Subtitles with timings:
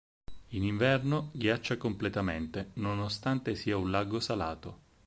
[0.47, 4.79] In inverno ghiaccia completamente, nonostante sia un lago salato.